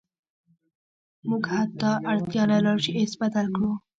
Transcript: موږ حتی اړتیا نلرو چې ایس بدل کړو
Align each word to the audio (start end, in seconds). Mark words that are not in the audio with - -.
موږ 1.29 1.43
حتی 1.55 1.91
اړتیا 2.11 2.43
نلرو 2.51 2.83
چې 2.85 2.91
ایس 2.97 3.11
بدل 3.21 3.45
کړو 3.55 3.71